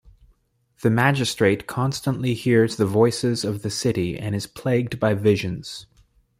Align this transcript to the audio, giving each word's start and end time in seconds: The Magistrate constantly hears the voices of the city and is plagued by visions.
The 0.81 0.89
Magistrate 0.89 1.67
constantly 1.67 2.33
hears 2.33 2.77
the 2.77 2.87
voices 2.87 3.45
of 3.45 3.61
the 3.61 3.69
city 3.69 4.17
and 4.17 4.33
is 4.33 4.47
plagued 4.47 4.99
by 4.99 5.13
visions. 5.13 5.85